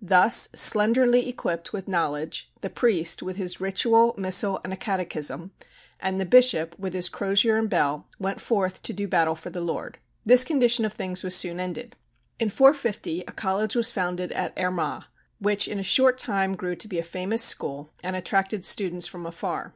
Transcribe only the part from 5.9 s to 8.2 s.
and the bishop, with his crozier and bell,